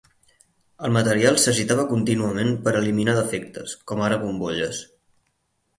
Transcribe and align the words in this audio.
El 0.87 0.95
material 0.95 1.37
s'agitava 1.43 1.85
contínuament 1.91 2.49
per 2.67 2.75
eliminar 2.81 3.17
defectes, 3.21 3.79
com 3.93 4.05
ara 4.09 4.23
bombolles. 4.27 4.83